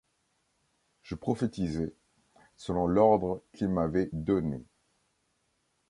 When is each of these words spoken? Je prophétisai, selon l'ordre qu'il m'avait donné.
Je 1.03 1.13
prophétisai, 1.13 1.93
selon 2.57 2.87
l'ordre 2.87 3.43
qu'il 3.53 3.69
m'avait 3.69 4.09
donné. 4.13 4.65